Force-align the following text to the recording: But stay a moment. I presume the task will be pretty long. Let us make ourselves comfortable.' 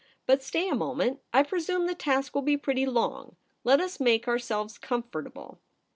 But 0.25 0.41
stay 0.41 0.67
a 0.67 0.73
moment. 0.73 1.19
I 1.31 1.43
presume 1.43 1.85
the 1.85 1.93
task 1.93 2.33
will 2.33 2.41
be 2.41 2.57
pretty 2.57 2.87
long. 2.87 3.35
Let 3.63 3.79
us 3.79 3.99
make 3.99 4.27
ourselves 4.27 4.79
comfortable.' 4.79 5.59